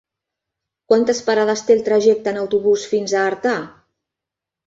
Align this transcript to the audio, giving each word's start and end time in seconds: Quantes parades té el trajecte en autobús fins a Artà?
Quantes 0.91 1.19
parades 1.27 1.61
té 1.67 1.75
el 1.79 1.83
trajecte 1.91 2.33
en 2.33 2.41
autobús 2.45 2.87
fins 2.93 3.13
a 3.19 3.27
Artà? 3.35 3.55